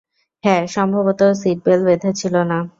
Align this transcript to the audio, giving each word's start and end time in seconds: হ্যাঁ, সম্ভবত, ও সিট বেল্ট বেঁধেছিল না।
হ্যাঁ, 0.43 0.63
সম্ভবত, 0.67 1.19
ও 1.23 1.29
সিট 1.33 1.59
বেল্ট 1.65 1.83
বেঁধেছিল 1.85 2.35
না। 2.51 2.59